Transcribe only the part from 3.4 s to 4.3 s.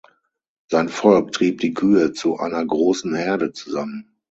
zusammen.